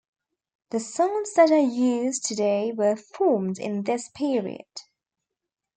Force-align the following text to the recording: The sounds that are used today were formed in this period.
The 0.71 0.79
sounds 0.79 1.35
that 1.35 1.51
are 1.51 1.59
used 1.59 2.25
today 2.25 2.71
were 2.71 2.95
formed 2.95 3.59
in 3.59 3.83
this 3.83 4.09
period. 4.09 4.65